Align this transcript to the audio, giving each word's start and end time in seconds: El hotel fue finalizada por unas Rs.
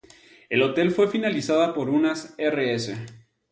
El 0.49 0.63
hotel 0.63 0.89
fue 0.89 1.07
finalizada 1.09 1.75
por 1.75 1.87
unas 1.87 2.33
Rs. 2.39 2.93